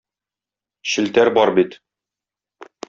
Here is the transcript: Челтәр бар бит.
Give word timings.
Челтәр 0.93 1.33
бар 1.39 1.55
бит. 1.61 1.81